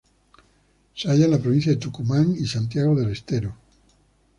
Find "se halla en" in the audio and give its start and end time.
0.95-1.29